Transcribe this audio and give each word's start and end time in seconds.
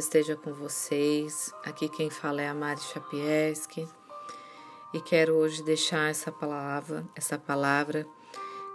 esteja 0.00 0.34
com 0.34 0.52
vocês. 0.54 1.52
Aqui 1.62 1.86
quem 1.88 2.08
fala 2.08 2.40
é 2.40 2.48
a 2.48 2.54
Mari 2.54 2.80
Chapieski 2.80 3.86
e 4.94 5.00
quero 5.00 5.34
hoje 5.34 5.62
deixar 5.62 6.10
essa 6.10 6.32
palavra, 6.32 7.06
essa 7.14 7.38
palavra 7.38 8.06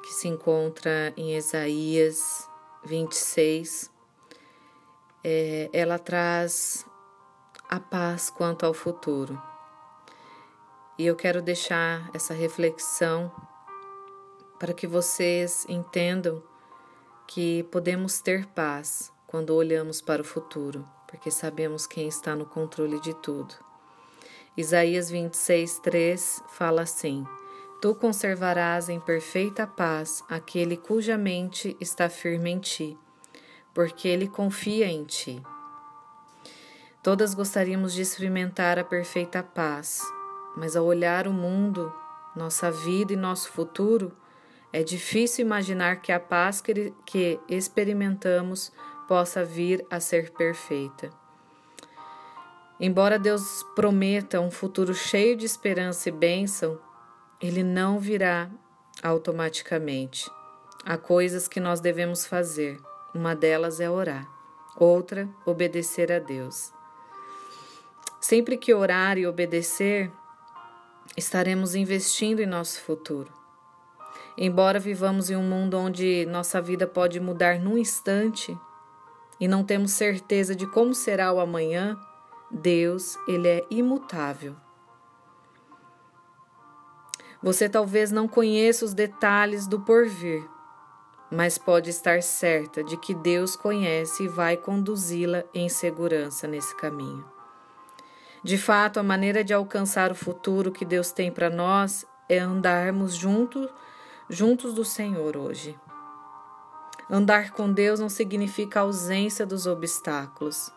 que 0.03 0.13
se 0.13 0.27
encontra 0.27 1.11
em 1.17 1.35
Isaías 1.35 2.47
26. 2.83 3.91
É, 5.23 5.67
ela 5.73 5.97
traz 5.97 6.85
a 7.67 7.79
paz 7.79 8.29
quanto 8.29 8.63
ao 8.63 8.73
futuro. 8.73 9.41
E 10.99 11.07
eu 11.07 11.15
quero 11.15 11.41
deixar 11.41 12.07
essa 12.13 12.35
reflexão 12.35 13.31
para 14.59 14.73
que 14.73 14.85
vocês 14.85 15.65
entendam 15.67 16.41
que 17.27 17.63
podemos 17.63 18.21
ter 18.21 18.45
paz 18.45 19.11
quando 19.25 19.55
olhamos 19.55 20.01
para 20.01 20.21
o 20.21 20.25
futuro, 20.25 20.87
porque 21.15 21.31
sabemos 21.31 21.87
quem 21.87 22.09
está 22.09 22.35
no 22.35 22.45
controle 22.45 22.99
de 22.99 23.13
tudo. 23.13 23.55
Isaías 24.57 25.09
26, 25.09 25.79
3 25.79 26.43
fala 26.49 26.81
assim: 26.81 27.25
Tu 27.81 27.95
conservarás 27.95 28.89
em 28.89 28.99
perfeita 28.99 29.65
paz 29.65 30.21
aquele 30.29 30.75
cuja 30.75 31.17
mente 31.17 31.77
está 31.79 32.09
firme 32.09 32.51
em 32.51 32.59
ti, 32.59 32.99
porque 33.73 34.09
ele 34.09 34.27
confia 34.27 34.87
em 34.87 35.05
ti. 35.05 35.41
Todas 37.01 37.33
gostaríamos 37.33 37.93
de 37.93 38.01
experimentar 38.01 38.77
a 38.77 38.83
perfeita 38.83 39.41
paz, 39.41 40.01
mas 40.57 40.75
ao 40.75 40.83
olhar 40.83 41.29
o 41.29 41.33
mundo, 41.33 41.93
nossa 42.35 42.69
vida 42.69 43.13
e 43.13 43.15
nosso 43.15 43.49
futuro, 43.49 44.11
é 44.73 44.83
difícil 44.83 45.45
imaginar 45.45 46.01
que 46.01 46.11
a 46.11 46.19
paz 46.19 46.61
que 47.05 47.39
experimentamos 47.47 48.73
possa 49.07 49.43
vir 49.43 49.85
a 49.89 49.99
ser 49.99 50.31
perfeita. 50.31 51.09
Embora 52.79 53.17
Deus 53.17 53.63
prometa 53.75 54.41
um 54.41 54.51
futuro 54.51 54.93
cheio 54.93 55.37
de 55.37 55.45
esperança 55.45 56.09
e 56.09 56.11
bênção, 56.11 56.77
ele 57.41 57.63
não 57.63 57.99
virá 57.99 58.49
automaticamente. 59.01 60.29
Há 60.85 60.97
coisas 60.97 61.47
que 61.47 61.59
nós 61.59 61.79
devemos 61.79 62.25
fazer. 62.25 62.77
Uma 63.13 63.33
delas 63.33 63.79
é 63.79 63.89
orar, 63.89 64.27
outra, 64.75 65.29
obedecer 65.45 66.11
a 66.11 66.19
Deus. 66.19 66.73
Sempre 68.19 68.57
que 68.57 68.73
orar 68.73 69.17
e 69.17 69.25
obedecer, 69.25 70.11
estaremos 71.15 71.75
investindo 71.75 72.41
em 72.41 72.45
nosso 72.45 72.81
futuro. 72.81 73.31
Embora 74.37 74.79
vivamos 74.79 75.29
em 75.29 75.35
um 75.35 75.43
mundo 75.43 75.77
onde 75.77 76.25
nossa 76.25 76.61
vida 76.61 76.85
pode 76.85 77.21
mudar 77.21 77.57
num 77.57 77.77
instante 77.77 78.57
e 79.39 79.47
não 79.47 79.63
temos 79.63 79.91
certeza 79.91 80.55
de 80.55 80.65
como 80.67 80.93
será 80.93 81.31
o 81.31 81.39
amanhã, 81.39 81.97
Deus, 82.49 83.17
ele 83.27 83.47
é 83.47 83.65
imutável. 83.69 84.55
Você 87.41 87.69
talvez 87.69 88.11
não 88.11 88.27
conheça 88.27 88.85
os 88.85 88.93
detalhes 88.93 89.67
do 89.67 89.79
porvir, 89.81 90.43
mas 91.29 91.57
pode 91.57 91.89
estar 91.89 92.23
certa 92.23 92.83
de 92.83 92.97
que 92.97 93.13
Deus 93.13 93.55
conhece 93.55 94.23
e 94.23 94.27
vai 94.27 94.57
conduzi-la 94.57 95.43
em 95.53 95.69
segurança 95.69 96.47
nesse 96.47 96.75
caminho. 96.75 97.25
De 98.43 98.57
fato, 98.57 98.99
a 98.99 99.03
maneira 99.03 99.43
de 99.43 99.53
alcançar 99.53 100.11
o 100.11 100.15
futuro 100.15 100.71
que 100.71 100.85
Deus 100.85 101.11
tem 101.11 101.31
para 101.31 101.49
nós 101.49 102.05
é 102.29 102.39
andarmos 102.39 103.15
juntos 103.15 103.69
juntos 104.29 104.73
do 104.73 104.83
Senhor 104.83 105.37
hoje. 105.37 105.77
Andar 107.09 107.51
com 107.51 107.71
Deus 107.71 107.99
não 107.99 108.09
significa 108.09 108.79
ausência 108.79 109.45
dos 109.45 109.67
obstáculos. 109.67 110.71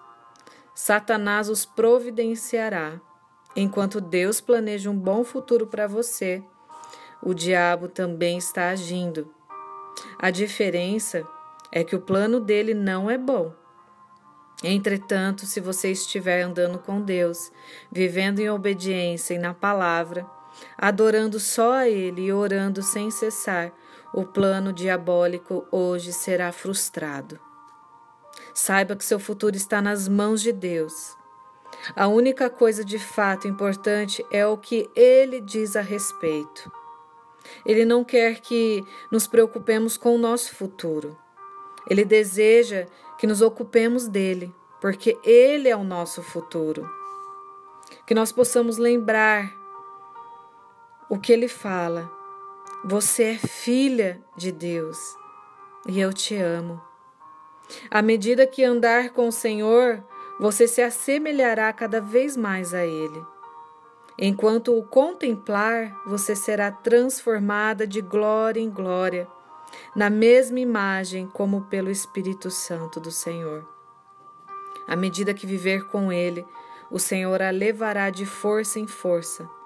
Satanás 0.74 1.48
os 1.48 1.64
providenciará. 1.64 3.00
Enquanto 3.56 4.00
Deus 4.00 4.40
planeja 4.40 4.90
um 4.90 4.98
bom 4.98 5.24
futuro 5.24 5.66
para 5.66 5.86
você, 5.86 6.42
o 7.22 7.34
diabo 7.34 7.88
também 7.88 8.38
está 8.38 8.68
agindo. 8.68 9.32
A 10.18 10.30
diferença 10.30 11.26
é 11.72 11.82
que 11.82 11.96
o 11.96 12.00
plano 12.00 12.40
dele 12.40 12.74
não 12.74 13.10
é 13.10 13.18
bom. 13.18 13.52
Entretanto, 14.62 15.46
se 15.46 15.60
você 15.60 15.90
estiver 15.92 16.42
andando 16.42 16.78
com 16.78 17.00
Deus, 17.00 17.50
vivendo 17.90 18.40
em 18.40 18.50
obediência 18.50 19.34
e 19.34 19.38
na 19.38 19.54
palavra, 19.54 20.26
adorando 20.76 21.38
só 21.38 21.72
a 21.72 21.88
Ele 21.88 22.22
e 22.22 22.32
orando 22.32 22.82
sem 22.82 23.10
cessar, 23.10 23.72
o 24.12 24.24
plano 24.24 24.72
diabólico 24.72 25.66
hoje 25.70 26.12
será 26.12 26.52
frustrado. 26.52 27.38
Saiba 28.54 28.96
que 28.96 29.04
seu 29.04 29.18
futuro 29.18 29.56
está 29.56 29.80
nas 29.80 30.08
mãos 30.08 30.40
de 30.40 30.52
Deus. 30.52 31.16
A 31.94 32.08
única 32.08 32.48
coisa 32.48 32.84
de 32.84 32.98
fato 32.98 33.46
importante 33.46 34.24
é 34.30 34.46
o 34.46 34.56
que 34.56 34.88
Ele 34.96 35.40
diz 35.40 35.76
a 35.76 35.80
respeito. 35.80 36.70
Ele 37.64 37.84
não 37.84 38.04
quer 38.04 38.40
que 38.40 38.84
nos 39.10 39.26
preocupemos 39.26 39.96
com 39.96 40.14
o 40.14 40.18
nosso 40.18 40.54
futuro. 40.54 41.16
Ele 41.88 42.04
deseja 42.04 42.86
que 43.18 43.26
nos 43.26 43.40
ocupemos 43.40 44.08
dele, 44.08 44.54
porque 44.80 45.18
Ele 45.22 45.68
é 45.68 45.76
o 45.76 45.84
nosso 45.84 46.22
futuro. 46.22 46.88
Que 48.06 48.14
nós 48.14 48.32
possamos 48.32 48.76
lembrar 48.78 49.58
o 51.08 51.18
que 51.18 51.32
ele 51.32 51.48
fala. 51.48 52.17
Você 52.84 53.24
é 53.24 53.36
filha 53.36 54.22
de 54.36 54.52
Deus 54.52 54.96
e 55.88 55.98
eu 55.98 56.12
te 56.12 56.36
amo. 56.36 56.80
À 57.90 58.00
medida 58.00 58.46
que 58.46 58.62
andar 58.62 59.10
com 59.10 59.26
o 59.26 59.32
Senhor, 59.32 60.02
você 60.38 60.68
se 60.68 60.80
assemelhará 60.80 61.72
cada 61.72 62.00
vez 62.00 62.36
mais 62.36 62.72
a 62.72 62.86
Ele. 62.86 63.20
Enquanto 64.16 64.78
o 64.78 64.84
contemplar, 64.84 65.92
você 66.06 66.36
será 66.36 66.70
transformada 66.70 67.84
de 67.84 68.00
glória 68.00 68.60
em 68.60 68.70
glória, 68.70 69.26
na 69.94 70.08
mesma 70.08 70.60
imagem 70.60 71.26
como 71.26 71.62
pelo 71.62 71.90
Espírito 71.90 72.48
Santo 72.48 73.00
do 73.00 73.10
Senhor. 73.10 73.68
À 74.86 74.94
medida 74.94 75.34
que 75.34 75.48
viver 75.48 75.88
com 75.88 76.12
Ele, 76.12 76.46
o 76.92 76.98
Senhor 77.00 77.42
a 77.42 77.50
levará 77.50 78.08
de 78.08 78.24
força 78.24 78.78
em 78.78 78.86
força 78.86 79.57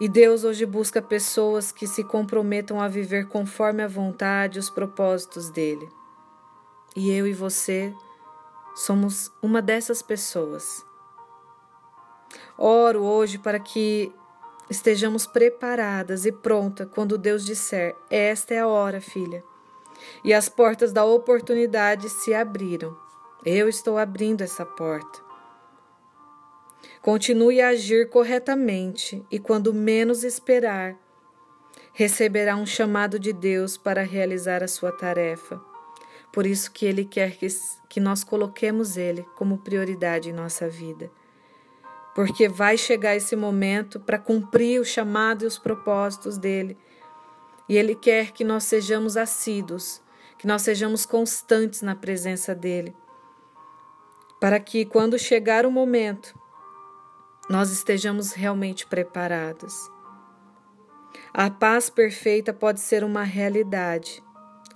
e 0.00 0.08
Deus 0.08 0.42
hoje 0.42 0.66
busca 0.66 1.00
pessoas 1.00 1.70
que 1.70 1.86
se 1.86 2.02
comprometam 2.02 2.80
a 2.80 2.88
viver 2.88 3.28
conforme 3.28 3.82
a 3.82 3.88
vontade 3.88 4.58
e 4.58 4.60
os 4.60 4.68
propósitos 4.68 5.50
dele. 5.50 5.88
E 6.96 7.10
eu 7.10 7.26
e 7.26 7.32
você 7.32 7.94
somos 8.74 9.32
uma 9.40 9.62
dessas 9.62 10.02
pessoas. 10.02 10.84
Oro 12.58 13.02
hoje 13.02 13.38
para 13.38 13.60
que 13.60 14.12
estejamos 14.68 15.26
preparadas 15.26 16.26
e 16.26 16.32
pronta 16.32 16.86
quando 16.86 17.18
Deus 17.18 17.44
disser: 17.44 17.96
Esta 18.10 18.54
é 18.54 18.60
a 18.60 18.66
hora, 18.66 19.00
filha. 19.00 19.44
E 20.24 20.34
as 20.34 20.48
portas 20.48 20.92
da 20.92 21.04
oportunidade 21.04 22.10
se 22.10 22.34
abriram. 22.34 22.96
Eu 23.44 23.68
estou 23.68 23.96
abrindo 23.96 24.42
essa 24.42 24.64
porta. 24.64 25.20
Continue 27.04 27.60
a 27.60 27.68
agir 27.68 28.08
corretamente 28.08 29.22
e, 29.30 29.38
quando 29.38 29.74
menos 29.74 30.24
esperar, 30.24 30.96
receberá 31.92 32.56
um 32.56 32.64
chamado 32.64 33.18
de 33.18 33.30
Deus 33.30 33.76
para 33.76 34.02
realizar 34.02 34.62
a 34.62 34.68
sua 34.68 34.90
tarefa. 34.90 35.60
Por 36.32 36.46
isso 36.46 36.72
que 36.72 36.86
Ele 36.86 37.04
quer 37.04 37.36
que, 37.36 37.46
que 37.90 38.00
nós 38.00 38.24
coloquemos 38.24 38.96
Ele 38.96 39.22
como 39.36 39.58
prioridade 39.58 40.30
em 40.30 40.32
nossa 40.32 40.66
vida. 40.66 41.10
Porque 42.14 42.48
vai 42.48 42.78
chegar 42.78 43.14
esse 43.14 43.36
momento 43.36 44.00
para 44.00 44.18
cumprir 44.18 44.80
o 44.80 44.84
chamado 44.84 45.44
e 45.44 45.46
os 45.46 45.58
propósitos 45.58 46.38
dele. 46.38 46.74
E 47.68 47.76
Ele 47.76 47.94
quer 47.94 48.32
que 48.32 48.44
nós 48.44 48.64
sejamos 48.64 49.18
assíduos, 49.18 50.00
que 50.38 50.46
nós 50.46 50.62
sejamos 50.62 51.04
constantes 51.04 51.82
na 51.82 51.94
presença 51.94 52.54
dele. 52.54 52.96
Para 54.40 54.58
que, 54.58 54.86
quando 54.86 55.18
chegar 55.18 55.66
o 55.66 55.70
momento, 55.70 56.42
nós 57.48 57.70
estejamos 57.70 58.32
realmente 58.32 58.86
preparados. 58.86 59.90
A 61.32 61.50
paz 61.50 61.90
perfeita 61.90 62.52
pode 62.52 62.80
ser 62.80 63.04
uma 63.04 63.22
realidade. 63.22 64.22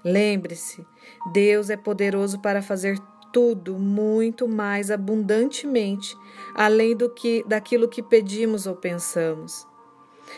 Lembre-se, 0.05 0.87
Deus 1.33 1.71
é 1.71 1.77
poderoso 1.77 2.41
para 2.41 2.63
fazer 2.63 2.99
tudo 3.33 3.79
muito 3.79 4.49
mais 4.49 4.91
abundantemente, 4.91 6.17
além 6.55 6.97
do 6.97 7.11
que 7.11 7.45
daquilo 7.47 7.89
que 7.89 8.03
pedimos 8.03 8.67
ou 8.67 8.75
pensamos. 8.75 9.67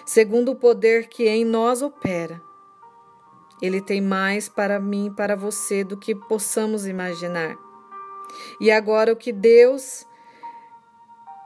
Segundo 0.05 0.53
o 0.53 0.57
poder 0.57 1.09
que 1.09 1.29
em 1.29 1.45
nós 1.45 1.83
opera. 1.83 2.43
Ele 3.61 3.81
tem 3.81 4.01
mais 4.01 4.49
para 4.49 4.81
mim 4.81 5.07
e 5.07 5.11
para 5.11 5.37
você 5.37 5.85
do 5.85 5.97
que 5.97 6.15
possamos 6.15 6.87
imaginar. 6.87 7.57
E 8.61 8.71
agora 8.71 9.13
o 9.13 9.17
que 9.17 9.33
Deus 9.33 10.07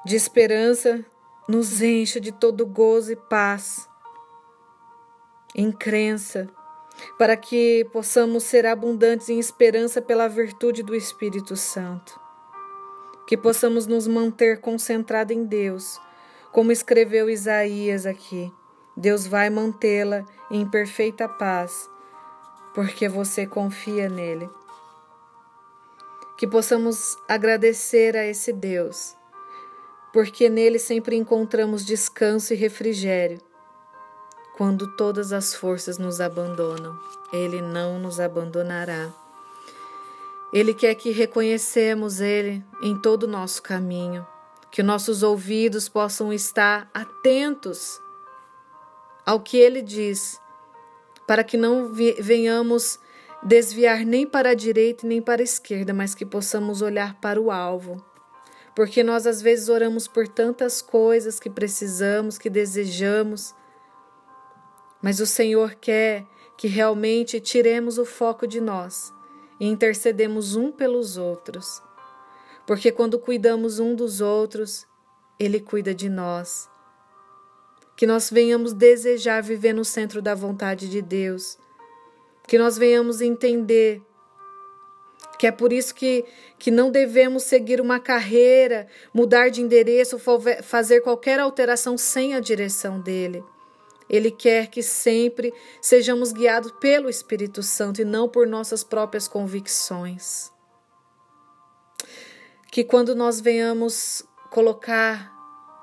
de 0.04 0.16
esperança 0.16 1.04
nos 1.48 1.80
encha 1.80 2.20
de 2.20 2.30
todo 2.30 2.66
gozo 2.66 3.12
e 3.12 3.16
paz, 3.16 3.88
em 5.54 5.72
crença, 5.72 6.48
para 7.18 7.36
que 7.36 7.86
possamos 7.92 8.44
ser 8.44 8.66
abundantes 8.66 9.28
em 9.28 9.38
esperança 9.38 10.02
pela 10.02 10.28
virtude 10.28 10.82
do 10.82 10.94
Espírito 10.94 11.56
Santo. 11.56 12.20
Que 13.26 13.36
possamos 13.36 13.86
nos 13.86 14.06
manter 14.06 14.60
concentrados 14.60 15.34
em 15.34 15.44
Deus, 15.44 15.98
como 16.52 16.70
escreveu 16.70 17.30
Isaías 17.30 18.04
aqui. 18.04 18.52
Deus 18.96 19.26
vai 19.26 19.48
mantê-la 19.48 20.24
em 20.50 20.68
perfeita 20.68 21.28
paz, 21.28 21.90
porque 22.74 23.08
você 23.08 23.46
confia 23.46 24.08
nele. 24.08 24.48
Que 26.36 26.46
possamos 26.46 27.16
agradecer 27.26 28.16
a 28.16 28.24
esse 28.26 28.52
Deus, 28.52 29.16
porque 30.14 30.48
nele 30.48 30.78
sempre 30.78 31.16
encontramos 31.16 31.84
descanso 31.84 32.54
e 32.54 32.56
refrigério 32.56 33.40
quando 34.56 34.86
todas 34.96 35.32
as 35.32 35.52
forças 35.52 35.98
nos 35.98 36.20
abandonam, 36.20 36.96
Ele 37.32 37.60
não 37.60 37.98
nos 37.98 38.20
abandonará. 38.20 39.12
Ele 40.52 40.72
quer 40.72 40.94
que 40.94 41.10
reconhecemos 41.10 42.20
Ele 42.20 42.64
em 42.80 42.96
todo 42.96 43.24
o 43.24 43.26
nosso 43.26 43.60
caminho, 43.60 44.24
que 44.70 44.84
nossos 44.84 45.24
ouvidos 45.24 45.88
possam 45.88 46.32
estar 46.32 46.88
atentos 46.94 48.00
ao 49.26 49.40
que 49.40 49.56
Ele 49.56 49.82
diz, 49.82 50.40
para 51.26 51.42
que 51.42 51.56
não 51.56 51.92
venhamos 51.92 53.00
desviar 53.42 54.04
nem 54.04 54.24
para 54.24 54.50
a 54.50 54.54
direita 54.54 55.04
nem 55.04 55.20
para 55.20 55.42
a 55.42 55.44
esquerda, 55.44 55.92
mas 55.92 56.14
que 56.14 56.24
possamos 56.24 56.82
olhar 56.82 57.20
para 57.20 57.40
o 57.40 57.50
alvo. 57.50 58.13
Porque 58.74 59.02
nós 59.02 59.26
às 59.26 59.40
vezes 59.40 59.68
oramos 59.68 60.08
por 60.08 60.26
tantas 60.26 60.82
coisas 60.82 61.38
que 61.38 61.48
precisamos, 61.48 62.38
que 62.38 62.50
desejamos, 62.50 63.54
mas 65.00 65.20
o 65.20 65.26
Senhor 65.26 65.74
quer 65.74 66.26
que 66.56 66.66
realmente 66.66 67.40
tiremos 67.40 67.98
o 67.98 68.04
foco 68.04 68.46
de 68.46 68.60
nós 68.60 69.12
e 69.60 69.66
intercedemos 69.66 70.56
um 70.56 70.72
pelos 70.72 71.16
outros. 71.16 71.82
Porque 72.66 72.90
quando 72.90 73.18
cuidamos 73.18 73.78
um 73.78 73.94
dos 73.94 74.20
outros, 74.20 74.86
Ele 75.38 75.60
cuida 75.60 75.94
de 75.94 76.08
nós. 76.08 76.68
Que 77.96 78.06
nós 78.06 78.30
venhamos 78.30 78.72
desejar 78.72 79.42
viver 79.42 79.72
no 79.72 79.84
centro 79.84 80.22
da 80.22 80.34
vontade 80.34 80.88
de 80.88 81.02
Deus. 81.02 81.58
Que 82.48 82.58
nós 82.58 82.76
venhamos 82.76 83.20
entender 83.20 84.02
que 85.38 85.46
é 85.46 85.52
por 85.52 85.72
isso 85.72 85.94
que, 85.94 86.24
que 86.58 86.70
não 86.70 86.90
devemos 86.90 87.44
seguir 87.44 87.80
uma 87.80 87.98
carreira, 87.98 88.86
mudar 89.12 89.48
de 89.48 89.60
endereço, 89.60 90.18
fazer 90.62 91.00
qualquer 91.00 91.40
alteração 91.40 91.98
sem 91.98 92.34
a 92.34 92.40
direção 92.40 93.00
dele. 93.00 93.42
Ele 94.08 94.30
quer 94.30 94.68
que 94.68 94.82
sempre 94.82 95.52
sejamos 95.80 96.32
guiados 96.32 96.72
pelo 96.72 97.08
Espírito 97.08 97.62
Santo 97.62 98.02
e 98.02 98.04
não 98.04 98.28
por 98.28 98.46
nossas 98.46 98.84
próprias 98.84 99.26
convicções. 99.26 100.52
Que 102.70 102.84
quando 102.84 103.14
nós 103.14 103.40
venhamos 103.40 104.24
colocar 104.50 105.32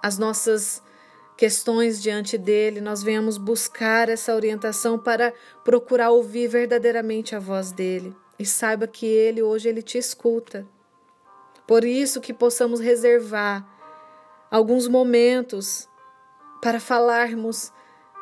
as 0.03 0.18
nossas 0.18 0.81
questões 1.38 2.01
diante 2.01 2.38
dele, 2.38 2.80
nós 2.80 3.01
venhamos 3.01 3.38
buscar 3.38 4.09
essa 4.09 4.36
orientação 4.36 5.00
para 5.00 5.33
procurar 5.63 6.12
ouvir 6.12 6.48
verdadeiramente 6.48 7.36
a 7.36 7.39
voz 7.39 7.71
dele. 7.71 8.15
E 8.42 8.46
saiba 8.46 8.88
que 8.88 9.06
ele 9.06 9.44
hoje 9.44 9.70
ele 9.70 9.84
te 9.84 10.00
escuta. 10.00 10.66
Por 11.68 11.86
isso 11.86 12.20
que 12.20 12.34
possamos 12.34 12.80
reservar 12.80 13.64
alguns 14.50 14.88
momentos 14.88 15.88
para 16.60 16.80
falarmos 16.80 17.72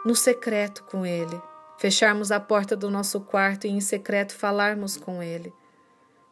no 0.06 0.14
secreto 0.14 0.84
com 0.84 1.06
Ele, 1.06 1.42
fecharmos 1.78 2.34
a 2.34 2.40
porta 2.40 2.76
do 2.76 2.90
nosso 2.92 3.22
quarto 3.22 3.66
e 3.66 3.70
em 3.70 3.80
secreto 3.80 4.36
falarmos 4.36 4.98
com 4.98 5.24
Ele, 5.24 5.54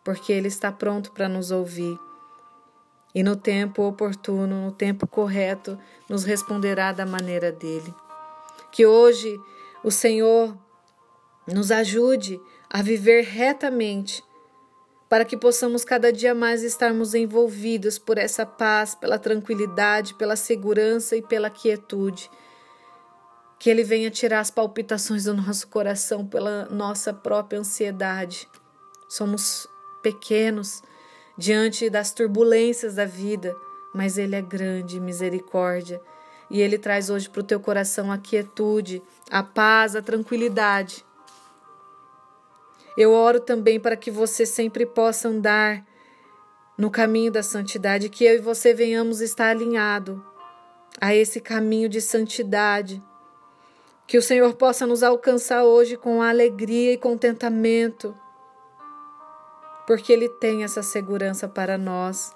porque 0.03 0.33
Ele 0.33 0.49
está 0.49 0.69
pronto 0.69 1.13
para 1.13 1.29
nos 1.29 1.49
ouvir. 1.49 1.97
E 3.15 3.23
no 3.23 3.37
tempo 3.37 3.83
oportuno, 3.83 4.65
no 4.65 4.71
tempo 4.73 5.07
correto, 5.07 5.79
nos 6.09 6.25
responderá 6.25 6.91
da 6.91 7.05
maneira 7.05 7.53
dele. 7.53 7.95
Que 8.69 8.85
hoje 8.85 9.39
o 9.81 9.89
Senhor 9.89 10.57
nos 11.47 11.71
ajude 11.71 12.37
a 12.69 12.81
viver 12.81 13.23
retamente, 13.23 14.23
para 15.09 15.23
que 15.23 15.37
possamos 15.37 15.85
cada 15.85 16.11
dia 16.11 16.35
mais 16.35 16.63
estarmos 16.63 17.15
envolvidos 17.15 17.97
por 17.97 18.17
essa 18.17 18.45
paz, 18.45 18.93
pela 18.93 19.17
tranquilidade, 19.17 20.13
pela 20.15 20.35
segurança 20.35 21.15
e 21.15 21.21
pela 21.21 21.49
quietude 21.49 22.29
que 23.59 23.69
Ele 23.69 23.83
venha 23.83 24.11
tirar 24.11 24.39
as 24.39 24.51
palpitações 24.51 25.23
do 25.23 25.33
nosso 25.33 25.67
coração 25.67 26.25
pela 26.25 26.65
nossa 26.65 27.13
própria 27.13 27.59
ansiedade. 27.59 28.47
Somos 29.09 29.67
pequenos 30.01 30.81
diante 31.37 31.89
das 31.89 32.11
turbulências 32.11 32.95
da 32.95 33.05
vida, 33.05 33.55
mas 33.93 34.17
Ele 34.17 34.35
é 34.35 34.41
grande, 34.41 34.99
misericórdia. 34.99 35.99
E 36.49 36.61
Ele 36.61 36.77
traz 36.77 37.09
hoje 37.09 37.29
para 37.29 37.41
o 37.41 37.43
teu 37.43 37.59
coração 37.59 38.11
a 38.11 38.17
quietude, 38.17 39.01
a 39.29 39.43
paz, 39.43 39.95
a 39.95 40.01
tranquilidade. 40.01 41.05
Eu 42.97 43.11
oro 43.11 43.39
também 43.39 43.79
para 43.79 43.95
que 43.95 44.09
você 44.09 44.45
sempre 44.45 44.85
possa 44.85 45.29
andar 45.29 45.85
no 46.77 46.89
caminho 46.89 47.31
da 47.31 47.43
santidade, 47.43 48.09
que 48.09 48.25
eu 48.25 48.35
e 48.35 48.39
você 48.39 48.73
venhamos 48.73 49.21
estar 49.21 49.49
alinhado 49.49 50.23
a 50.99 51.13
esse 51.13 51.39
caminho 51.39 51.87
de 51.87 52.01
santidade 52.01 53.01
que 54.07 54.17
o 54.17 54.21
Senhor 54.21 54.53
possa 54.53 54.87
nos 54.87 55.03
alcançar 55.03 55.65
hoje 55.65 55.97
com 55.97 56.21
alegria 56.21 56.93
e 56.93 56.97
contentamento, 56.97 58.15
porque 59.85 60.13
Ele 60.13 60.29
tem 60.29 60.63
essa 60.63 60.81
segurança 60.81 61.47
para 61.47 61.77
nós. 61.77 62.33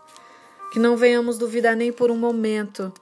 Que 0.72 0.80
não 0.80 0.96
venhamos 0.96 1.38
duvidar 1.38 1.76
nem 1.76 1.92
por 1.92 2.10
um 2.12 2.18
momento 2.18 2.94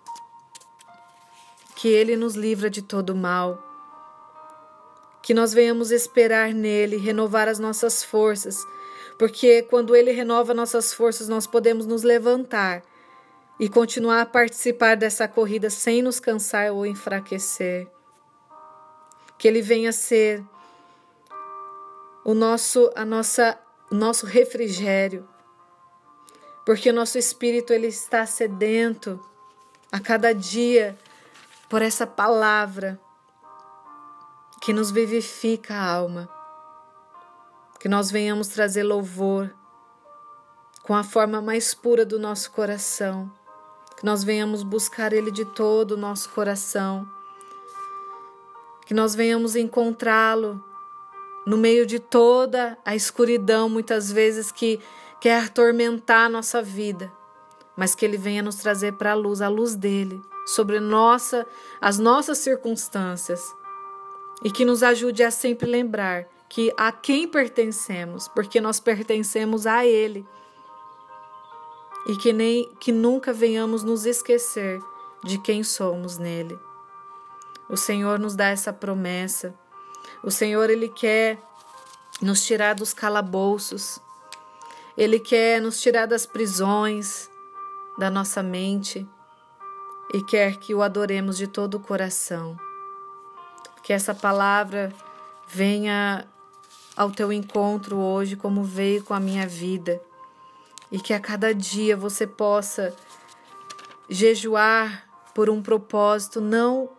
que 1.75 1.87
Ele 1.87 2.15
nos 2.15 2.35
livra 2.35 2.69
de 2.69 2.81
todo 2.81 3.15
mal. 3.15 3.68
Que 5.29 5.33
nós 5.35 5.53
venhamos 5.53 5.91
esperar 5.91 6.55
nele, 6.55 6.97
renovar 6.97 7.47
as 7.47 7.59
nossas 7.59 8.03
forças, 8.03 8.65
porque 9.15 9.61
quando 9.61 9.95
Ele 9.95 10.09
renova 10.11 10.55
nossas 10.55 10.91
forças, 10.91 11.27
nós 11.27 11.45
podemos 11.45 11.85
nos 11.85 12.01
levantar 12.01 12.81
e 13.59 13.69
continuar 13.69 14.21
a 14.21 14.25
participar 14.25 14.97
dessa 14.97 15.27
corrida 15.27 15.69
sem 15.69 16.01
nos 16.01 16.19
cansar 16.19 16.71
ou 16.71 16.83
enfraquecer 16.83 17.87
que 19.37 19.47
ele 19.47 19.61
venha 19.61 19.91
ser 19.91 20.43
o 22.25 22.33
nosso 22.33 22.91
a 22.95 23.05
nossa 23.05 23.55
nosso 23.91 24.25
refrigério. 24.25 25.29
Porque 26.65 26.89
o 26.89 26.93
nosso 26.93 27.19
espírito 27.19 27.71
ele 27.71 27.85
está 27.85 28.25
sedento 28.25 29.23
a 29.91 29.99
cada 29.99 30.33
dia 30.33 30.97
por 31.69 31.83
essa 31.83 32.07
palavra 32.07 32.99
que 34.69 34.73
nos 34.73 34.91
vivifica 34.91 35.73
a 35.73 35.83
alma. 35.83 36.29
Que 37.79 37.89
nós 37.89 38.11
venhamos 38.11 38.49
trazer 38.49 38.83
louvor 38.83 39.51
com 40.83 40.93
a 40.93 41.03
forma 41.03 41.41
mais 41.41 41.73
pura 41.73 42.05
do 42.05 42.19
nosso 42.19 42.51
coração. 42.51 43.33
Que 43.97 44.05
nós 44.05 44.23
venhamos 44.23 44.61
buscar 44.61 45.11
ele 45.11 45.31
de 45.31 45.43
todo 45.43 45.93
o 45.93 45.97
nosso 45.97 46.29
coração 46.29 47.09
que 48.85 48.93
nós 48.93 49.15
venhamos 49.15 49.55
encontrá-lo 49.55 50.63
no 51.47 51.57
meio 51.57 51.83
de 51.85 51.99
toda 51.99 52.77
a 52.85 52.95
escuridão, 52.95 53.69
muitas 53.69 54.11
vezes 54.11 54.51
que 54.51 54.79
quer 55.19 55.45
atormentar 55.45 56.25
a 56.25 56.29
nossa 56.29 56.61
vida, 56.61 57.11
mas 57.75 57.95
que 57.95 58.05
ele 58.05 58.17
venha 58.17 58.43
nos 58.43 58.57
trazer 58.57 58.93
para 58.93 59.13
a 59.13 59.15
luz, 59.15 59.41
a 59.41 59.47
luz 59.47 59.75
dele, 59.75 60.21
sobre 60.45 60.79
nossa, 60.79 61.45
as 61.79 61.99
nossas 61.99 62.37
circunstâncias, 62.39 63.55
e 64.43 64.49
que 64.51 64.63
nos 64.63 64.83
ajude 64.83 65.23
a 65.23 65.31
sempre 65.31 65.69
lembrar 65.69 66.27
que 66.47 66.73
a 66.77 66.91
quem 66.91 67.27
pertencemos, 67.27 68.27
porque 68.27 68.59
nós 68.59 68.79
pertencemos 68.79 69.67
a 69.67 69.85
ele. 69.85 70.25
E 72.07 72.15
que 72.15 72.33
nem 72.33 72.73
que 72.79 72.91
nunca 72.91 73.31
venhamos 73.31 73.83
nos 73.83 74.05
esquecer 74.05 74.81
de 75.23 75.37
quem 75.37 75.63
somos 75.63 76.17
nele. 76.17 76.57
O 77.69 77.77
Senhor 77.77 78.17
nos 78.17 78.35
dá 78.35 78.47
essa 78.47 78.73
promessa. 78.73 79.53
O 80.23 80.31
Senhor 80.31 80.69
ele 80.69 80.89
quer 80.89 81.37
nos 82.21 82.43
tirar 82.43 82.73
dos 82.73 82.93
calabouços. 82.93 83.99
Ele 84.97 85.19
quer 85.19 85.61
nos 85.61 85.79
tirar 85.79 86.07
das 86.07 86.25
prisões 86.25 87.29
da 87.97 88.09
nossa 88.09 88.41
mente 88.41 89.07
e 90.13 90.23
quer 90.23 90.57
que 90.57 90.73
o 90.73 90.81
adoremos 90.81 91.37
de 91.37 91.47
todo 91.47 91.75
o 91.75 91.79
coração. 91.79 92.57
Que 93.83 93.93
essa 93.93 94.13
palavra 94.13 94.93
venha 95.47 96.27
ao 96.95 97.11
teu 97.11 97.31
encontro 97.31 97.97
hoje, 97.97 98.35
como 98.35 98.63
veio 98.63 99.03
com 99.03 99.13
a 99.13 99.19
minha 99.19 99.47
vida, 99.47 100.01
e 100.91 100.99
que 100.99 101.13
a 101.13 101.19
cada 101.19 101.53
dia 101.53 101.95
você 101.95 102.27
possa 102.27 102.93
jejuar 104.09 105.07
por 105.33 105.49
um 105.49 105.61
propósito, 105.61 106.41
não 106.41 106.89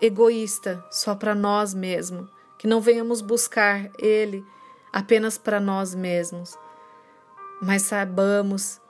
egoísta 0.00 0.84
só 0.90 1.14
para 1.14 1.34
nós 1.34 1.72
mesmos, 1.72 2.28
que 2.58 2.66
não 2.66 2.80
venhamos 2.80 3.20
buscar 3.20 3.90
Ele 3.98 4.44
apenas 4.92 5.38
para 5.38 5.58
nós 5.58 5.94
mesmos, 5.94 6.58
mas 7.62 7.82
saibamos 7.82 8.80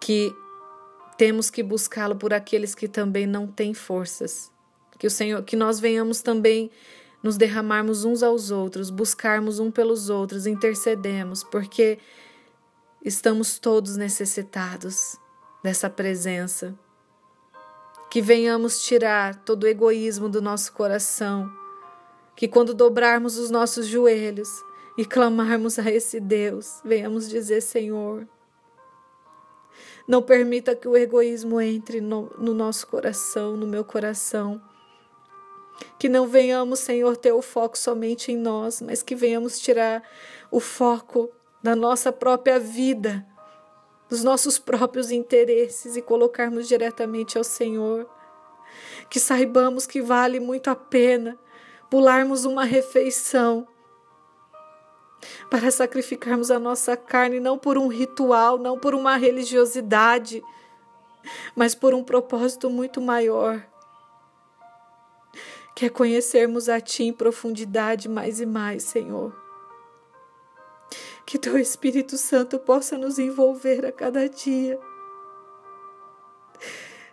que 0.00 0.34
temos 1.16 1.50
que 1.50 1.62
buscá-lo 1.62 2.16
por 2.16 2.34
aqueles 2.34 2.74
que 2.74 2.88
também 2.88 3.26
não 3.26 3.46
têm 3.46 3.72
forças. 3.72 4.53
Que 4.98 5.06
o 5.06 5.10
Senhor, 5.10 5.42
que 5.42 5.56
nós 5.56 5.80
venhamos 5.80 6.22
também 6.22 6.70
nos 7.24 7.38
derramarmos 7.38 8.04
uns 8.04 8.22
aos 8.22 8.50
outros, 8.50 8.90
buscarmos 8.90 9.58
um 9.58 9.70
pelos 9.70 10.10
outros, 10.10 10.46
intercedemos, 10.46 11.42
porque 11.42 11.98
estamos 13.02 13.58
todos 13.58 13.96
necessitados 13.96 15.16
dessa 15.62 15.88
presença. 15.88 16.78
Que 18.10 18.20
venhamos 18.20 18.84
tirar 18.84 19.36
todo 19.36 19.64
o 19.64 19.66
egoísmo 19.66 20.28
do 20.28 20.42
nosso 20.42 20.70
coração, 20.74 21.50
que 22.36 22.46
quando 22.46 22.74
dobrarmos 22.74 23.38
os 23.38 23.50
nossos 23.50 23.86
joelhos 23.86 24.50
e 24.98 25.04
clamarmos 25.06 25.78
a 25.78 25.90
esse 25.90 26.20
Deus, 26.20 26.82
venhamos 26.84 27.26
dizer: 27.28 27.62
Senhor, 27.62 28.28
não 30.06 30.20
permita 30.20 30.76
que 30.76 30.86
o 30.86 30.94
egoísmo 30.94 31.58
entre 31.58 32.02
no, 32.02 32.30
no 32.38 32.52
nosso 32.52 32.86
coração, 32.86 33.56
no 33.56 33.66
meu 33.66 33.82
coração 33.82 34.60
que 35.98 36.08
não 36.08 36.26
venhamos, 36.26 36.80
Senhor, 36.80 37.16
ter 37.16 37.32
o 37.32 37.42
foco 37.42 37.78
somente 37.78 38.32
em 38.32 38.36
nós, 38.36 38.80
mas 38.80 39.02
que 39.02 39.14
venhamos 39.14 39.58
tirar 39.58 40.02
o 40.50 40.60
foco 40.60 41.30
da 41.62 41.74
nossa 41.74 42.12
própria 42.12 42.58
vida, 42.58 43.26
dos 44.08 44.22
nossos 44.22 44.58
próprios 44.58 45.10
interesses 45.10 45.96
e 45.96 46.02
colocarmos 46.02 46.68
diretamente 46.68 47.38
ao 47.38 47.44
Senhor. 47.44 48.08
Que 49.08 49.18
saibamos 49.18 49.86
que 49.86 50.00
vale 50.02 50.40
muito 50.40 50.68
a 50.68 50.76
pena 50.76 51.38
pularmos 51.90 52.44
uma 52.44 52.64
refeição 52.64 53.66
para 55.48 55.70
sacrificarmos 55.70 56.50
a 56.50 56.58
nossa 56.58 56.96
carne, 56.96 57.40
não 57.40 57.56
por 57.56 57.78
um 57.78 57.88
ritual, 57.88 58.58
não 58.58 58.78
por 58.78 58.94
uma 58.94 59.16
religiosidade, 59.16 60.42
mas 61.56 61.74
por 61.74 61.94
um 61.94 62.04
propósito 62.04 62.68
muito 62.68 63.00
maior 63.00 63.64
Quer 65.74 65.90
conhecermos 65.90 66.68
a 66.68 66.80
Ti 66.80 67.04
em 67.04 67.12
profundidade 67.12 68.08
mais 68.08 68.40
e 68.40 68.46
mais, 68.46 68.84
Senhor. 68.84 69.34
Que 71.26 71.36
Teu 71.36 71.58
Espírito 71.58 72.16
Santo 72.16 72.60
possa 72.60 72.96
nos 72.96 73.18
envolver 73.18 73.84
a 73.84 73.90
cada 73.90 74.28
dia, 74.28 74.78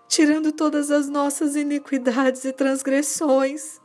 tirando 0.07 0.51
todas 0.51 0.91
as 0.91 1.09
nossas 1.09 1.55
iniquidades 1.55 2.45
e 2.45 2.53
transgressões, 2.53 3.81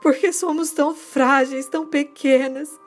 porque 0.00 0.32
somos 0.32 0.72
tão 0.72 0.94
frágeis, 0.94 1.66
tão 1.66 1.86
pequenas, 1.86 2.80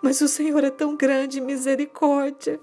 mas 0.00 0.20
o 0.20 0.28
Senhor 0.28 0.62
é 0.62 0.70
tão 0.70 0.94
grande 0.94 1.40
em 1.40 1.44
misericórdia. 1.44 2.60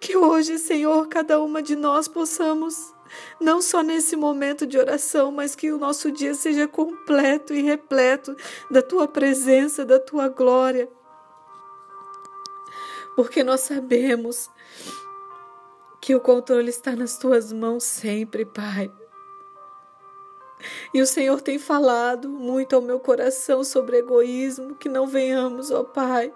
Que 0.00 0.16
hoje, 0.16 0.58
Senhor, 0.58 1.06
cada 1.08 1.38
uma 1.40 1.62
de 1.62 1.76
nós 1.76 2.08
possamos 2.08 2.94
não 3.40 3.62
só 3.62 3.82
nesse 3.82 4.14
momento 4.16 4.66
de 4.66 4.78
oração, 4.78 5.32
mas 5.32 5.54
que 5.54 5.72
o 5.72 5.78
nosso 5.78 6.12
dia 6.12 6.34
seja 6.34 6.68
completo 6.68 7.54
e 7.54 7.62
repleto 7.62 8.36
da 8.70 8.82
tua 8.82 9.08
presença, 9.08 9.84
da 9.84 9.98
tua 9.98 10.28
glória. 10.28 10.88
Porque 13.16 13.42
nós 13.42 13.60
sabemos 13.60 14.50
que 16.00 16.14
o 16.14 16.20
controle 16.20 16.70
está 16.70 16.94
nas 16.94 17.18
tuas 17.18 17.52
mãos 17.52 17.84
sempre, 17.84 18.44
Pai. 18.44 18.92
E 20.92 21.00
o 21.00 21.06
Senhor 21.06 21.40
tem 21.40 21.58
falado 21.58 22.28
muito 22.28 22.76
ao 22.76 22.82
meu 22.82 23.00
coração 23.00 23.64
sobre 23.64 23.98
egoísmo, 23.98 24.74
que 24.74 24.88
não 24.88 25.06
venhamos, 25.06 25.70
ó 25.70 25.82
Pai, 25.82 26.32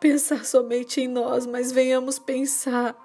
pensar 0.00 0.44
somente 0.44 1.00
em 1.00 1.08
nós, 1.08 1.46
mas 1.46 1.70
venhamos 1.70 2.18
pensar 2.18 2.96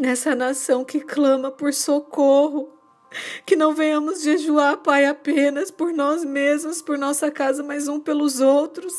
nessa 0.00 0.34
nação 0.34 0.84
que 0.84 1.00
clama 1.00 1.50
por 1.50 1.72
socorro. 1.72 2.76
Que 3.44 3.56
não 3.56 3.74
venhamos 3.74 4.22
jejuar, 4.22 4.78
Pai, 4.78 5.04
apenas 5.04 5.70
por 5.70 5.92
nós 5.92 6.24
mesmos, 6.24 6.80
por 6.80 6.96
nossa 6.96 7.30
casa, 7.30 7.62
mas 7.62 7.88
um 7.88 8.00
pelos 8.00 8.40
outros. 8.40 8.94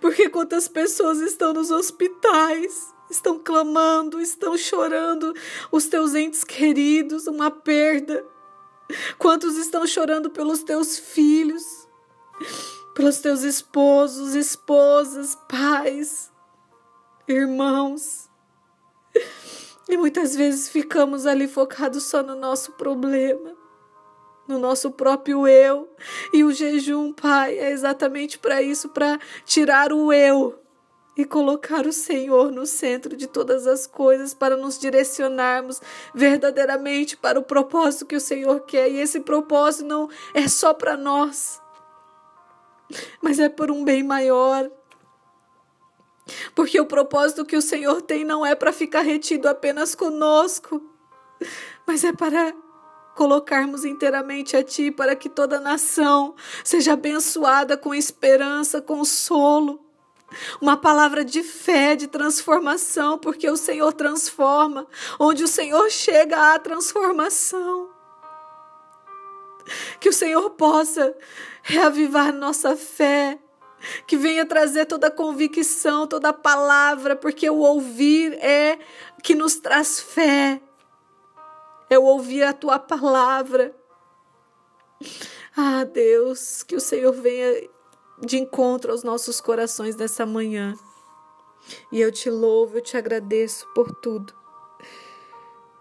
Porque 0.00 0.28
quantas 0.28 0.68
pessoas 0.68 1.18
estão 1.18 1.52
nos 1.52 1.70
hospitais, 1.70 2.94
estão 3.10 3.38
clamando, 3.38 4.20
estão 4.20 4.56
chorando 4.56 5.34
os 5.72 5.86
teus 5.86 6.14
entes 6.14 6.44
queridos, 6.44 7.26
uma 7.26 7.50
perda. 7.50 8.24
Quantos 9.18 9.56
estão 9.56 9.86
chorando 9.86 10.30
pelos 10.30 10.62
teus 10.62 10.98
filhos, 10.98 11.64
pelos 12.94 13.18
teus 13.18 13.42
esposos, 13.42 14.34
esposas, 14.34 15.36
pais, 15.48 16.30
irmãos. 17.26 18.25
E 19.88 19.96
muitas 19.96 20.34
vezes 20.34 20.68
ficamos 20.68 21.26
ali 21.26 21.46
focados 21.46 22.04
só 22.04 22.22
no 22.22 22.34
nosso 22.34 22.72
problema, 22.72 23.54
no 24.48 24.58
nosso 24.58 24.90
próprio 24.90 25.46
eu. 25.46 25.88
E 26.32 26.42
o 26.42 26.52
jejum, 26.52 27.12
Pai, 27.12 27.56
é 27.56 27.70
exatamente 27.70 28.38
para 28.38 28.60
isso 28.60 28.88
para 28.88 29.18
tirar 29.44 29.92
o 29.92 30.12
eu 30.12 30.60
e 31.16 31.24
colocar 31.24 31.86
o 31.86 31.92
Senhor 31.92 32.52
no 32.52 32.66
centro 32.66 33.16
de 33.16 33.26
todas 33.26 33.66
as 33.66 33.86
coisas, 33.86 34.34
para 34.34 34.56
nos 34.56 34.78
direcionarmos 34.78 35.80
verdadeiramente 36.14 37.16
para 37.16 37.38
o 37.38 37.42
propósito 37.42 38.04
que 38.04 38.16
o 38.16 38.20
Senhor 38.20 38.60
quer. 38.66 38.90
E 38.90 38.98
esse 38.98 39.20
propósito 39.20 39.86
não 39.86 40.10
é 40.34 40.46
só 40.46 40.74
para 40.74 40.96
nós, 40.96 41.60
mas 43.22 43.38
é 43.38 43.48
por 43.48 43.70
um 43.70 43.82
bem 43.82 44.02
maior, 44.02 44.70
porque 46.54 46.80
o 46.80 46.86
propósito 46.86 47.44
que 47.44 47.56
o 47.56 47.62
Senhor 47.62 48.02
tem 48.02 48.24
não 48.24 48.44
é 48.44 48.54
para 48.54 48.72
ficar 48.72 49.02
retido 49.02 49.48
apenas 49.48 49.94
conosco, 49.94 50.82
mas 51.86 52.04
é 52.04 52.12
para 52.12 52.54
colocarmos 53.14 53.84
inteiramente 53.84 54.56
a 54.56 54.62
Ti, 54.62 54.90
para 54.90 55.16
que 55.16 55.28
toda 55.28 55.58
nação 55.58 56.34
seja 56.62 56.92
abençoada 56.92 57.76
com 57.76 57.94
esperança, 57.94 58.80
consolo. 58.80 59.82
Uma 60.60 60.76
palavra 60.76 61.24
de 61.24 61.42
fé, 61.42 61.96
de 61.96 62.08
transformação, 62.08 63.16
porque 63.16 63.48
o 63.48 63.56
Senhor 63.56 63.92
transforma. 63.92 64.86
Onde 65.18 65.44
o 65.44 65.48
Senhor 65.48 65.88
chega, 65.90 66.54
há 66.54 66.58
transformação. 66.58 67.88
Que 69.98 70.08
o 70.08 70.12
Senhor 70.12 70.50
possa 70.50 71.16
reavivar 71.62 72.34
nossa 72.34 72.76
fé, 72.76 73.38
que 74.06 74.16
venha 74.16 74.46
trazer 74.46 74.86
toda 74.86 75.08
a 75.08 75.10
convicção, 75.10 76.06
toda 76.06 76.30
a 76.30 76.32
palavra, 76.32 77.16
porque 77.16 77.48
o 77.48 77.58
ouvir 77.58 78.32
é 78.34 78.78
que 79.22 79.34
nos 79.34 79.56
traz 79.56 80.00
fé. 80.00 80.60
É 81.88 81.98
o 81.98 82.04
ouvir 82.04 82.42
a 82.42 82.52
tua 82.52 82.78
palavra. 82.78 83.74
Ah, 85.56 85.84
Deus, 85.84 86.62
que 86.62 86.76
o 86.76 86.80
Senhor 86.80 87.12
venha 87.12 87.68
de 88.20 88.38
encontro 88.38 88.92
aos 88.92 89.02
nossos 89.02 89.40
corações 89.40 89.96
nessa 89.96 90.26
manhã. 90.26 90.74
E 91.92 92.00
eu 92.00 92.10
te 92.10 92.30
louvo, 92.30 92.78
eu 92.78 92.82
te 92.82 92.96
agradeço 92.96 93.66
por 93.74 93.92
tudo. 93.92 94.34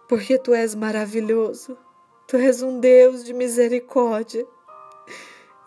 Porque 0.07 0.37
tu 0.37 0.53
és 0.53 0.75
maravilhoso. 0.75 1.77
Tu 2.27 2.37
és 2.37 2.61
um 2.61 2.79
Deus 2.79 3.23
de 3.23 3.33
misericórdia 3.33 4.47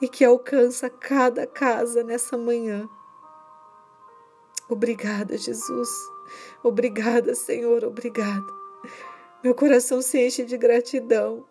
e 0.01 0.09
que 0.09 0.25
alcança 0.25 0.89
cada 0.89 1.47
casa 1.47 2.03
nessa 2.03 2.37
manhã. 2.37 2.89
Obrigada, 4.69 5.37
Jesus. 5.37 5.89
Obrigada, 6.63 7.35
Senhor. 7.35 7.85
Obrigada. 7.85 8.47
Meu 9.43 9.55
coração 9.55 10.03
se 10.03 10.27
enche 10.27 10.45
de 10.45 10.57
gratidão. 10.59 11.47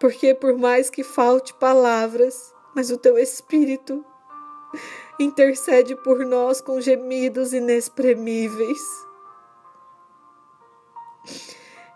Porque 0.00 0.34
por 0.34 0.58
mais 0.58 0.90
que 0.90 1.04
falte 1.04 1.54
palavras, 1.54 2.54
mas 2.74 2.90
o 2.90 2.98
teu 2.98 3.16
espírito 3.16 4.04
intercede 5.18 5.94
por 5.96 6.26
nós 6.26 6.60
com 6.60 6.80
gemidos 6.80 7.52
inexprimíveis. 7.52 8.80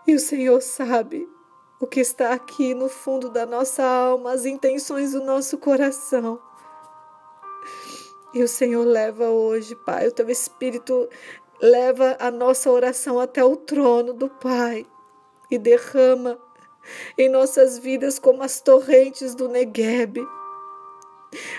E 0.07 0.15
o 0.15 0.19
Senhor 0.19 0.61
sabe 0.61 1.29
o 1.79 1.87
que 1.87 2.01
está 2.01 2.33
aqui 2.33 2.73
no 2.73 2.89
fundo 2.89 3.29
da 3.29 3.45
nossa 3.45 3.83
alma, 3.83 4.33
as 4.33 4.45
intenções 4.45 5.13
do 5.13 5.23
nosso 5.23 5.57
coração. 5.57 6.39
E 8.33 8.43
o 8.43 8.47
Senhor 8.47 8.85
leva 8.85 9.29
hoje, 9.29 9.75
Pai, 9.75 10.07
o 10.07 10.11
teu 10.11 10.29
Espírito 10.29 11.07
leva 11.61 12.17
a 12.19 12.29
nossa 12.29 12.69
oração 12.69 13.19
até 13.19 13.43
o 13.43 13.55
trono 13.55 14.13
do 14.13 14.29
Pai 14.29 14.85
e 15.49 15.57
derrama 15.57 16.37
em 17.17 17.29
nossas 17.29 17.79
vidas 17.79 18.19
como 18.19 18.43
as 18.43 18.59
torrentes 18.59 19.33
do 19.33 19.47
Negueb. 19.47 20.17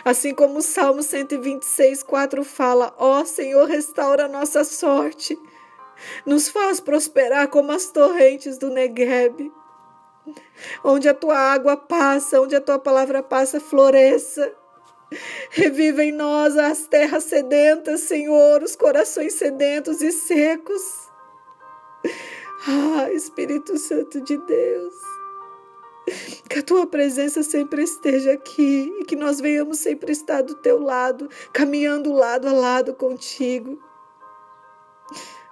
Assim 0.05 0.35
como 0.35 0.59
o 0.59 0.63
Salmo 0.63 1.03
126, 1.03 2.03
4 2.03 2.45
fala: 2.45 2.95
Ó 2.99 3.21
oh, 3.21 3.25
Senhor, 3.25 3.67
restaura 3.67 4.25
a 4.27 4.29
nossa 4.29 4.65
sorte, 4.65 5.39
nos 6.27 6.49
faz 6.49 6.79
prosperar 6.79 7.49
como 7.49 7.73
as 7.73 7.91
torrentes 7.91 8.59
do 8.59 8.69
Negueb 8.69 9.51
Onde 10.85 11.09
a 11.09 11.15
tua 11.15 11.37
água 11.37 11.77
passa, 11.77 12.41
onde 12.41 12.55
a 12.57 12.61
tua 12.61 12.79
palavra 12.79 13.23
passa, 13.23 13.61
floresça. 13.61 14.53
Reviva 15.51 16.05
em 16.05 16.13
nós 16.13 16.57
as 16.57 16.87
terras 16.87 17.25
sedentas, 17.25 18.01
Senhor, 18.01 18.63
os 18.63 18.77
corações 18.77 19.35
sedentos 19.35 20.01
e 20.01 20.13
secos. 20.13 21.11
Ah, 22.67 23.11
Espírito 23.13 23.77
Santo 23.79 24.21
de 24.21 24.37
Deus, 24.37 24.95
que 26.49 26.59
a 26.59 26.63
tua 26.63 26.87
presença 26.87 27.43
sempre 27.43 27.83
esteja 27.83 28.33
aqui 28.33 28.95
e 29.01 29.05
que 29.05 29.17
nós 29.17 29.41
venhamos 29.41 29.79
sempre 29.79 30.13
estar 30.13 30.43
do 30.43 30.55
teu 30.55 30.79
lado, 30.79 31.29
caminhando 31.53 32.13
lado 32.13 32.47
a 32.47 32.53
lado 32.53 32.95
contigo. 32.95 33.83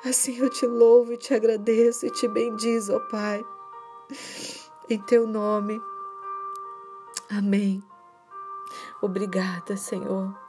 Assim 0.04 0.38
eu 0.38 0.48
te 0.48 0.66
louvo 0.66 1.14
e 1.14 1.16
te 1.16 1.34
agradeço 1.34 2.06
e 2.06 2.10
te 2.10 2.28
bendizo, 2.28 2.94
ó 2.94 3.00
Pai, 3.00 3.44
em 4.88 4.98
teu 4.98 5.26
nome. 5.26 5.80
Amém. 7.30 7.82
Obrigada, 9.02 9.76
Senhor. 9.76 10.47